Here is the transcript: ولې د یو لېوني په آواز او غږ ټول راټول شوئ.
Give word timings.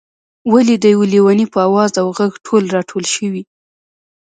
ولې 0.53 0.75
د 0.79 0.85
یو 0.93 1.01
لېوني 1.11 1.45
په 1.53 1.59
آواز 1.67 1.91
او 2.01 2.07
غږ 2.17 2.33
ټول 2.45 2.63
راټول 2.75 3.03
شوئ. 3.13 3.43